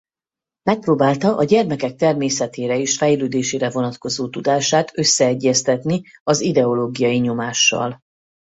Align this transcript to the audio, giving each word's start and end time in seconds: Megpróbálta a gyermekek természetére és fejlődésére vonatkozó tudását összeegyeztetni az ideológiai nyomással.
Megpróbálta 0.63 1.37
a 1.37 1.43
gyermekek 1.43 1.95
természetére 1.95 2.77
és 2.79 2.97
fejlődésére 2.97 3.69
vonatkozó 3.69 4.29
tudását 4.29 4.91
összeegyeztetni 4.97 6.01
az 6.23 6.41
ideológiai 6.41 7.17
nyomással. 7.17 8.01